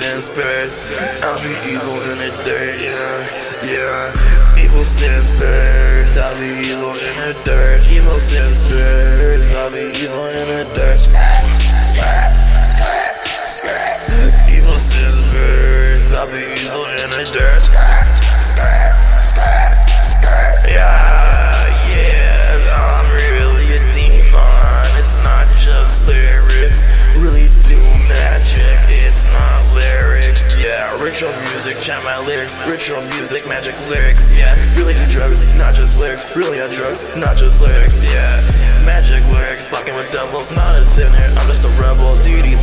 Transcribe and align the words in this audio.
sin 0.00 0.22
spirits. 0.22 0.86
I'll 1.22 1.42
be 1.42 1.52
evil 1.68 2.00
in 2.10 2.18
the 2.18 2.30
dirt, 2.44 2.80
yeah, 2.80 3.68
yeah. 3.68 4.62
Evil 4.62 4.84
sin 4.84 5.20
spirits. 5.26 6.16
I'll 6.16 6.40
be 6.40 6.68
evil 6.68 6.94
in 6.96 7.12
the 7.20 7.32
dirt. 7.44 7.90
Evil 7.92 8.18
sin 8.18 8.48
spirits. 8.48 9.56
I'll 9.56 9.70
be 9.70 9.92
evil 10.00 10.24
in 10.24 10.46
the 10.56 10.64
dirt. 10.72 11.39
Ritual 31.20 31.52
music. 31.52 31.76
Chant 31.82 32.02
my 32.02 32.16
lyrics. 32.24 32.56
Ritual 32.64 33.02
music, 33.12 33.46
magic 33.46 33.76
lyrics. 33.92 34.24
Yeah, 34.32 34.56
really 34.76 34.94
do 34.94 35.04
drugs, 35.12 35.44
not 35.54 35.74
just 35.74 36.00
lyrics. 36.00 36.24
Really 36.34 36.60
are 36.60 36.72
drugs, 36.72 37.14
not 37.14 37.36
just 37.36 37.60
lyrics. 37.60 38.02
Yeah, 38.02 38.40
magic 38.86 39.20
lyrics. 39.28 39.68
Fucking 39.68 39.92
with 39.96 40.10
devils, 40.12 40.56
not 40.56 40.80
a 40.80 40.84
sinner. 40.86 41.12
I'm 41.36 41.46
just 41.46 41.66
a 41.66 41.68
rebel. 41.76 42.16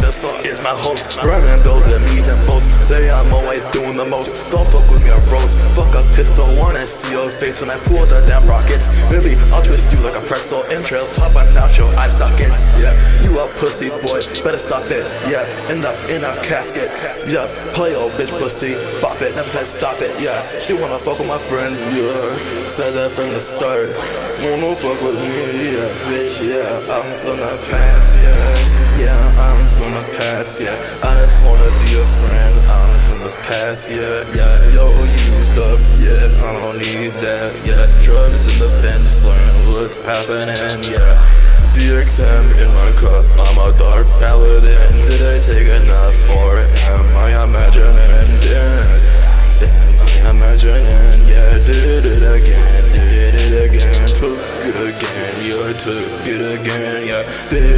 Deity 0.08 0.24
vessel 0.24 0.32
is 0.48 0.64
my 0.64 0.72
host. 0.72 1.20
Running 1.24 1.62
build 1.64 1.84
the 1.84 2.00
meat 2.08 2.24
and 2.24 2.40
boast. 2.48 2.72
Say 2.84 3.10
I'm 3.12 3.28
always 3.34 3.66
doing 3.76 3.94
the 3.94 4.06
most. 4.06 4.52
Don't 4.52 4.68
fuck 4.72 4.88
with 4.90 5.04
me, 5.04 5.12
I 5.12 5.20
roast. 5.28 5.60
Fuck 5.76 5.92
a 5.96 6.04
pistol. 6.16 6.48
Wanna 6.56 6.84
see 6.84 7.12
your 7.12 7.30
face 7.30 7.60
when 7.60 7.70
I 7.70 7.78
pull 7.84 8.06
the 8.06 8.24
damn 8.24 8.46
rockets. 8.48 8.96
Baby, 9.12 9.36
I'll 9.52 9.64
twist 9.64 9.92
you 9.92 10.00
like 10.00 10.16
a 10.16 10.24
pretzel. 10.24 10.64
Entrails 10.72 11.20
popping 11.20 11.52
out 11.58 11.78
your 11.78 11.92
eye 12.00 12.08
sockets. 12.08 12.68
Yeah, 12.80 12.96
you 13.24 13.36
a 13.40 13.46
pussy 13.60 13.90
boy. 14.08 14.24
Better 14.44 14.58
stop 14.58 14.88
it. 14.88 15.04
Yeah, 15.28 15.44
end 15.68 15.84
up 15.84 15.98
in 16.08 16.24
a 16.24 16.34
casket. 16.48 16.88
Yeah, 17.28 17.48
play 17.76 17.96
old 17.96 18.14
bitch 18.16 18.32
pussy. 18.40 18.80
Bop 19.02 19.22
it. 19.22 19.36
Never 19.36 19.50
said 19.50 19.68
stop 19.68 20.00
it. 20.02 20.16
Yeah, 20.24 20.40
she 20.60 20.74
wanna 20.74 21.00
fuck 21.00 21.20
with 21.20 21.28
my 21.28 21.38
friends. 21.38 21.84
Yeah, 21.92 22.16
said 22.72 22.92
that 22.96 23.12
from 23.12 23.30
the 23.36 23.40
start. 23.40 23.92
Wanna 24.40 24.72
fuck 24.76 25.00
with 25.04 25.20
me. 25.20 25.76
Yeah, 25.76 25.92
bitch. 26.08 26.36
Yeah, 26.48 26.96
I'm 26.96 27.08
from 27.20 27.38
the 27.44 27.54
past. 27.68 28.24
Yeah, 28.24 29.04
yeah, 29.04 29.27
Past. 30.38 30.62
Yeah, 30.62 30.70
I 30.70 31.18
just 31.18 31.42
wanna 31.50 31.66
be 31.82 31.98
a 31.98 32.06
friend. 32.06 32.54
I'm 32.70 32.94
from 33.10 33.26
the 33.26 33.34
past. 33.50 33.90
Yeah, 33.90 34.22
yeah, 34.38 34.70
yo, 34.70 34.86
used 35.34 35.58
up. 35.58 35.82
Yeah, 35.98 36.30
I 36.46 36.62
don't 36.62 36.78
need 36.78 37.10
that. 37.26 37.50
Yeah, 37.66 37.82
drugs 38.06 38.46
in 38.46 38.62
the 38.62 38.70
pen, 38.86 39.02
slurring 39.02 39.66
what's 39.74 39.98
happening. 39.98 40.94
Yeah. 40.94 41.18
DXM 41.74 42.46
in 42.62 42.70
my 42.70 42.92
cup, 43.02 43.26
I'm 43.50 43.58
a 43.58 43.74
dark 43.82 44.06
paladin. 44.22 44.94
Did 45.10 45.26
I 45.26 45.42
take 45.42 45.74
enough, 45.74 46.18
or 46.38 46.62
am 46.62 47.18
I 47.18 47.34
imagining? 47.42 48.30
Yeah, 48.46 48.94
am 50.30 50.38
I 50.38 50.54
imagining? 50.54 51.26
Yeah, 51.26 51.50
did 51.66 52.06
it 52.06 52.22
again, 52.22 52.84
did 52.94 53.42
it 53.42 53.74
again, 53.74 54.10
took 54.14 54.38
it 54.70 54.78
again, 54.86 55.34
yeah, 55.42 55.74
took 55.82 56.30
it 56.30 56.62
again, 56.62 57.08
yeah, 57.10 57.26
did 57.50 57.77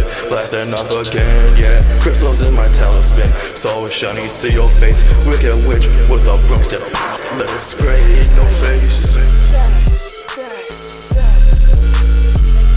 another 0.00 0.12
hit, 0.20 0.28
blasting 0.28 0.74
off 0.74 0.90
again, 0.90 1.56
yeah, 1.56 2.00
crystals 2.00 2.42
in 2.42 2.54
my 2.54 2.66
talisman, 2.68 3.26
so 3.56 3.86
shiny, 3.86 4.28
see 4.28 4.52
your 4.52 4.68
face, 4.68 5.04
wicked 5.26 5.56
witch 5.66 5.86
with 6.08 6.26
a 6.26 6.36
broomstick, 6.46 6.80
pop, 6.92 7.20
let 7.38 7.48
it 7.48 7.60
spray 7.60 8.00
in 8.00 8.30
your 8.32 8.48
face. 8.60 9.16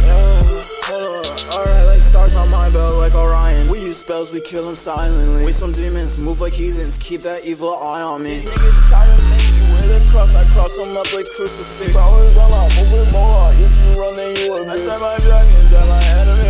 Oh, 0.06 0.62
hold 0.84 1.26
on, 1.26 1.40
alright, 1.52 1.86
like 1.86 2.02
stars 2.02 2.36
on 2.36 2.50
my 2.50 2.70
belt, 2.70 2.98
like 2.98 3.16
Orion. 3.16 3.70
We 3.70 3.80
use 3.80 3.98
spells, 3.98 4.34
we 4.34 4.42
kill 4.42 4.66
them 4.66 4.76
silently. 4.76 5.46
We 5.46 5.52
some 5.52 5.72
demons, 5.72 6.18
move 6.18 6.42
like 6.42 6.54
heathens, 6.54 6.98
keep 6.98 7.22
that 7.22 7.46
evil 7.46 7.76
eye 7.78 8.02
on 8.02 8.24
me. 8.24 8.40
These 8.40 8.46
niggas 8.46 8.90
try 8.90 9.08
to 9.08 9.14
make 9.32 9.48
you 9.56 9.66
wear 9.72 10.00
the 10.00 10.08
cross, 10.12 10.36
I 10.36 10.44
cross 10.54 10.76
them 10.78 10.98
up 10.98 11.12
like 11.14 11.28
crucifix. 11.36 11.92
Powers 11.94 12.36
run 12.36 12.52
out, 12.52 12.76
moving 12.76 13.12
more. 13.12 13.50
If 13.52 13.78
you 13.80 14.02
run, 14.02 14.14
then 14.16 14.36
you 14.36 14.54
a 14.54 14.58
bitch. 14.58 14.70
I 14.70 14.76
set 14.76 15.00
my 15.02 15.18
dragons 15.18 15.74
at 15.74 15.88
my 15.88 16.04
enemy. 16.04 16.43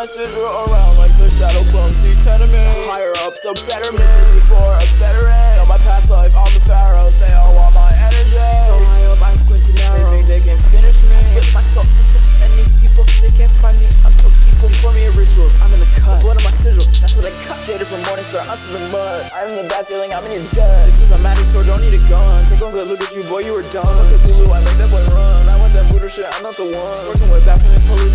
My 0.00 0.08
sigil 0.08 0.40
around 0.40 0.96
like 0.96 1.12
the 1.20 1.28
shadow 1.28 1.60
clone. 1.68 1.92
See 1.92 2.16
tenement. 2.24 2.56
Higher 2.88 3.12
up, 3.20 3.36
the 3.44 3.52
better 3.68 3.92
betterment. 3.92 4.32
Before 4.32 4.72
a 4.72 4.80
veteran. 4.96 5.60
On 5.60 5.68
my 5.68 5.76
past 5.84 6.08
life, 6.08 6.32
I'm 6.32 6.48
the 6.56 6.64
pharaoh. 6.64 7.04
They 7.04 7.36
all 7.36 7.52
want 7.52 7.76
my 7.76 7.92
energy. 8.08 8.32
So 8.64 8.80
high 8.80 9.04
up, 9.12 9.20
I 9.20 9.36
squint 9.36 9.60
to 9.60 9.72
narrow. 9.76 10.16
They 10.16 10.24
think 10.24 10.24
they 10.24 10.40
can 10.40 10.56
finish 10.72 11.04
me. 11.04 11.12
I 11.12 11.20
split 11.20 11.52
my 11.52 11.60
soul 11.60 11.84
into 11.84 12.16
any 12.48 12.64
people. 12.80 13.04
They 13.20 13.28
can't 13.28 13.52
find 13.52 13.76
me. 13.76 13.92
I'm 14.00 14.16
too 14.16 14.32
evil 14.48 14.72
for 14.80 14.88
me 14.96 15.04
rituals. 15.12 15.60
I'm 15.60 15.68
in 15.68 15.84
the 15.84 15.90
cut. 16.00 16.24
Blood 16.24 16.40
on 16.40 16.48
my 16.48 16.54
sigil. 16.56 16.88
That's 17.04 17.12
what 17.12 17.28
I 17.28 17.36
cut. 17.44 17.60
Dated 17.68 17.84
from 17.84 18.00
morning 18.08 18.24
star. 18.24 18.40
I'm 18.48 18.56
to 18.56 18.68
the 18.72 18.80
mud. 18.96 19.20
I'm 19.36 19.52
the 19.52 19.68
bad 19.68 19.84
feeling. 19.84 20.16
I'm 20.16 20.24
in 20.24 20.32
your 20.32 20.48
gut. 20.56 20.80
This 20.88 21.04
is 21.04 21.12
a 21.12 21.20
magic 21.20 21.44
sword. 21.44 21.68
Don't 21.68 21.76
need 21.84 21.92
a 21.92 22.00
gun. 22.08 22.40
Take 22.48 22.64
one 22.64 22.72
good 22.72 22.88
look 22.88 23.04
at 23.04 23.12
you, 23.12 23.20
boy. 23.28 23.44
You 23.44 23.52
were 23.52 23.68
done. 23.68 23.84
Look 23.84 24.16
at 24.16 24.24
Lulu. 24.24 24.48
I 24.48 24.64
make 24.64 24.80
that 24.80 24.88
boy 24.88 25.04
run. 25.12 25.44
I 25.44 25.60
want 25.60 25.76
that 25.76 25.84
voodoo 25.92 26.08
shit. 26.08 26.24
I'm 26.24 26.40
not 26.40 26.56
the 26.56 26.72
one. 26.72 26.96
Working 27.04 27.28
with 27.28 27.44
Batman 27.44 27.76
and 27.76 27.84
Polo 27.84 28.08
G. 28.08 28.09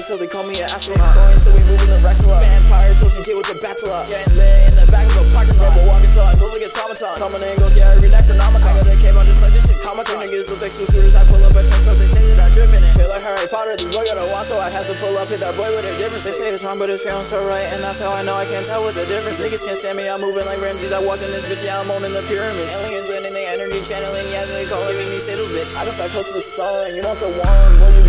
So 0.00 0.16
they 0.16 0.26
call 0.26 0.48
me 0.48 0.56
an 0.64 0.72
astronaut. 0.72 1.12
Going 1.12 1.36
so 1.36 1.52
we 1.52 1.60
moving 1.68 1.92
the 1.92 2.00
racks 2.00 2.24
a 2.24 2.26
lot. 2.26 2.40
Vampire, 2.40 2.96
so 2.96 3.12
she 3.12 3.20
get 3.20 3.36
with 3.36 3.52
the 3.52 3.60
bats 3.60 3.84
a 3.84 3.92
lot. 3.92 4.08
Getting 4.08 4.32
lit 4.40 4.72
in 4.72 4.74
the 4.80 4.88
back 4.88 5.04
of 5.12 5.20
a 5.20 5.24
parking 5.28 5.54
lot. 5.60 5.76
Rebel 5.76 5.92
walking 5.92 6.08
I 6.16 6.32
move 6.40 6.56
like 6.56 6.64
a 6.64 6.72
automaton. 6.72 7.16
Summon 7.16 7.42
angles, 7.44 7.76
yeah, 7.76 7.94
every 7.94 8.08
necronomicon. 8.08 8.64
I 8.64 8.80
got 8.80 8.86
that 8.88 8.98
came 8.98 9.14
out 9.14 9.28
just 9.28 9.44
like 9.44 9.52
this 9.54 9.68
shit. 9.68 9.78
Comic 9.84 10.10
Con 10.10 10.18
niggas 10.24 10.48
look 10.50 10.60
like 10.64 10.72
shooters. 10.72 11.14
I 11.14 11.22
pull 11.28 11.38
up 11.44 11.54
extra 11.54 11.78
so 11.84 11.92
they 11.94 12.08
say 12.10 12.24
that 12.32 12.40
I'm 12.40 12.50
dripping 12.50 12.82
it. 12.82 12.92
Feel 12.98 13.12
like 13.12 13.22
Harry 13.22 13.46
Potter, 13.46 13.76
the 13.76 13.86
boy 13.92 14.02
got 14.02 14.18
a 14.18 14.26
wand, 14.32 14.46
so 14.48 14.58
I 14.58 14.72
had 14.72 14.88
to 14.88 14.94
pull 14.98 15.14
up, 15.20 15.28
hit 15.28 15.40
that 15.44 15.54
boy 15.54 15.70
with 15.70 15.86
a 15.86 15.94
difference. 16.00 16.24
They 16.24 16.34
say 16.34 16.50
it's 16.50 16.64
wrong, 16.64 16.80
but 16.80 16.90
it's 16.90 17.04
feeling 17.04 17.28
so 17.28 17.44
right, 17.46 17.68
and 17.70 17.84
that's 17.84 18.00
how 18.00 18.10
I 18.10 18.24
know 18.24 18.34
I 18.34 18.48
can't 18.48 18.66
tell 18.66 18.82
what 18.82 18.96
the 18.96 19.06
difference. 19.06 19.38
Niggas 19.38 19.62
can't 19.62 19.78
stand 19.78 20.00
me, 20.00 20.08
I'm 20.08 20.20
moving 20.20 20.48
like 20.48 20.58
Ramses. 20.58 20.90
I 20.90 21.00
walked 21.04 21.22
in 21.22 21.30
this 21.30 21.46
bitch, 21.46 21.62
yeah, 21.62 21.78
I'm 21.78 21.90
owning 21.92 22.12
the 22.16 22.24
pyramids. 22.26 22.72
Aliens 22.82 23.08
landing, 23.12 23.34
they 23.36 23.46
energy 23.52 23.80
channeling, 23.84 24.26
yeah, 24.32 24.48
they 24.48 24.66
calling 24.66 24.96
me 24.96 25.20
Saddles, 25.22 25.52
bitch. 25.52 25.76
I 25.76 25.84
can 25.84 25.94
fly 25.94 26.08
close 26.08 26.32
to 26.32 26.40
the 26.40 26.44
sun, 26.44 26.96
the 26.96 26.96
you 26.96 27.04
be 27.04 27.08
looking 27.08 27.80
like 27.84 27.96
you 27.96 27.99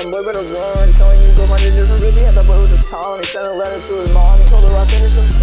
some 0.00 0.10
boy 0.10 0.24
better 0.24 0.40
run. 0.40 0.88
Telling 0.94 1.20
you 1.20 1.28
go 1.36 1.44
find 1.44 1.60
your 1.60 1.72
different 1.76 2.00
baby. 2.00 2.24
Had 2.24 2.32
that 2.32 2.46
boy 2.46 2.56
with 2.56 2.72
the 2.72 2.80
tone. 2.80 3.18
He 3.18 3.24
sent 3.26 3.46
a 3.46 3.52
letter 3.52 3.84
to 3.84 3.92
his 4.00 4.10
mom. 4.12 4.40
He 4.40 4.46
told 4.48 4.64
her 4.64 4.74
I 4.74 4.86
finished 4.86 5.16
him. 5.16 5.39